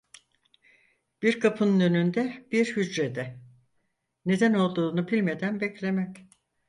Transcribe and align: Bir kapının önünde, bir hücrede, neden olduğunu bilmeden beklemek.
Bir 1.21 1.39
kapının 1.39 1.79
önünde, 1.79 2.47
bir 2.51 2.75
hücrede, 2.75 3.39
neden 4.25 4.53
olduğunu 4.53 5.07
bilmeden 5.07 5.61
beklemek. 5.61 6.17